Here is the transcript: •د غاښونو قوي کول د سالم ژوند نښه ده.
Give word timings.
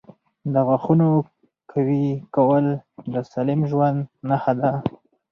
•د 0.53 0.55
غاښونو 0.67 1.07
قوي 1.71 2.05
کول 2.35 2.65
د 3.13 3.15
سالم 3.31 3.59
ژوند 3.71 3.99
نښه 4.29 4.53
ده. 4.59 4.71